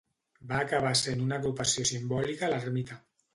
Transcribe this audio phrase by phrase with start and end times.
[0.53, 2.99] Va acabar sent una agrupació simbòlica a l'ermita.